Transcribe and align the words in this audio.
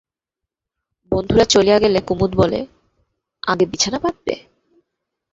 বন্ধুরা 1.11 1.45
চলিয়া 1.45 1.77
গেলে 1.79 1.99
কুমুদ 2.01 2.31
বলে, 2.35 2.59
আগে 3.43 3.65
বিছানা 3.65 3.99
পাতবে? 3.99 4.35